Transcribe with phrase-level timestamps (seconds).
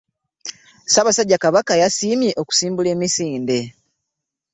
[0.85, 3.57] Ssaabasajja Kabaka yasiimye okusimbula emisinde.